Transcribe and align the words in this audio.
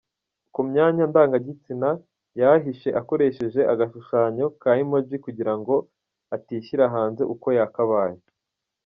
Ku 0.53 0.61
myanya 0.69 1.03
ndangagitsina 1.11 1.89
yahahishe 2.39 2.89
akoresheje 3.01 3.61
agashushanyo 3.73 4.45
ka 4.61 4.69
emoji 4.81 5.15
kugira 5.25 5.53
ngo 5.59 5.75
atishyira 6.35 6.85
hanze 6.95 7.23
uko 7.33 7.47
yakabaye. 7.59 8.19